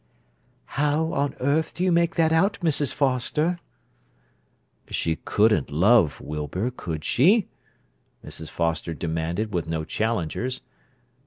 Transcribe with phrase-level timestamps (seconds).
[0.81, 2.91] "How on earth do you make that out, Mrs.
[2.91, 3.59] Foster?"
[4.89, 7.47] "She couldn't love Wilbur, could she?"
[8.25, 8.49] Mrs.
[8.49, 10.61] Foster demanded, with no challengers.